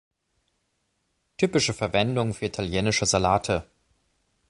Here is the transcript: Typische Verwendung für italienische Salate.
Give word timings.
Typische 1.37 1.75
Verwendung 1.75 2.33
für 2.33 2.45
italienische 2.47 3.05
Salate. 3.05 3.67